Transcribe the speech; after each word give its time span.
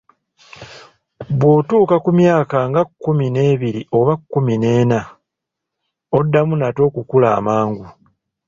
Bw'otuuka 1.37 1.95
ku 2.03 2.09
myaka 2.19 2.57
nga 2.69 2.81
kkumi 2.87 3.25
n'ebiri 3.31 3.81
oba 3.97 4.13
kkumi 4.19 4.53
n'ena, 4.61 4.99
oddamu 6.17 6.53
nate 6.57 6.81
okukula 6.89 7.27
amangu. 7.39 7.85